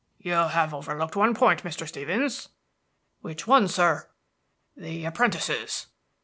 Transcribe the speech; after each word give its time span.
"You 0.17 0.31
have 0.31 0.73
overlooked 0.73 1.15
one 1.15 1.35
point, 1.35 1.61
Mr. 1.61 1.87
Stevens." 1.87 2.49
"Which 3.19 3.45
one, 3.45 3.67
sir?" 3.67 4.09
"The 4.75 5.05
apprentices." 5.05 5.85